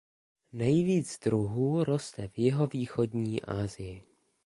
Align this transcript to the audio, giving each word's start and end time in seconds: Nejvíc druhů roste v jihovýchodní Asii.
Nejvíc 0.53 1.19
druhů 1.19 1.83
roste 1.83 2.27
v 2.27 2.37
jihovýchodní 2.39 3.41
Asii. 3.41 4.03